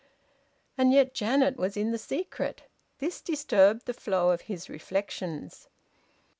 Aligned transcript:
(And 0.79 0.91
yet 0.91 1.13
Janet 1.13 1.57
was 1.57 1.77
in 1.77 1.91
the 1.91 1.99
secret! 1.99 2.63
This 2.97 3.21
disturbed 3.21 3.85
the 3.85 3.93
flow 3.93 4.31
of 4.31 4.41
his 4.41 4.67
reflections.) 4.67 5.67